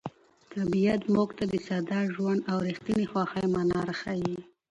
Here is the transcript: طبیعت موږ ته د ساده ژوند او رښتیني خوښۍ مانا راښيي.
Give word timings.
طبیعت 0.53 1.01
موږ 1.13 1.29
ته 1.37 1.43
د 1.51 1.53
ساده 1.67 1.99
ژوند 2.13 2.39
او 2.51 2.57
رښتیني 2.67 3.05
خوښۍ 3.11 3.45
مانا 3.53 3.79
راښيي. 3.87 4.37